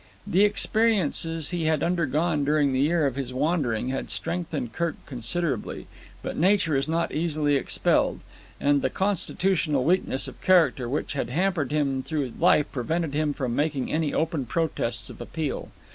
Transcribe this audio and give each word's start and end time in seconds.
The 0.25 0.43
experiences 0.43 1.51
he 1.51 1.65
had 1.65 1.83
undergone 1.83 2.43
during 2.43 2.73
the 2.73 2.79
year 2.79 3.05
of 3.05 3.13
his 3.13 3.35
wandering 3.35 3.89
had 3.89 4.09
strengthened 4.09 4.73
Kirk 4.73 4.95
considerably, 5.05 5.85
but 6.23 6.35
nature 6.35 6.75
is 6.75 6.87
not 6.87 7.11
easily 7.11 7.55
expelled; 7.55 8.21
and 8.59 8.81
the 8.81 8.89
constitutional 8.89 9.83
weakness 9.83 10.27
of 10.27 10.41
character 10.41 10.89
which 10.89 11.13
had 11.13 11.29
hampered 11.29 11.71
him 11.71 12.01
through 12.01 12.33
life 12.39 12.65
prevented 12.71 13.13
him 13.13 13.31
from 13.31 13.55
making 13.55 13.91
any 13.91 14.11
open 14.11 14.47
protests 14.47 15.11
or 15.11 15.17
appeal. 15.19 15.69